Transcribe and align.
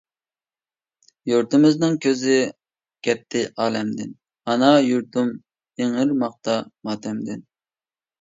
يۇرتىمىزنىڭ 1.31 1.97
كۆزى 2.05 2.37
كەتتى 3.07 3.43
ئالەمدىن، 3.65 4.15
ئانا 4.53 4.71
يۇرتۇم 4.87 5.29
ئىڭرىماقتا 5.85 6.57
ماتەمدىن. 6.91 7.45